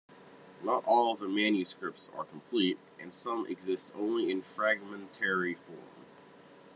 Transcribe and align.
Not 0.63 0.83
all 0.85 1.13
of 1.13 1.19
the 1.19 1.27
manuscripts 1.27 2.09
are 2.17 2.23
complete, 2.25 2.79
and 2.97 3.13
some 3.13 3.45
exist 3.45 3.93
only 3.95 4.31
in 4.31 4.41
fragmentary 4.41 5.53
form. 5.53 5.77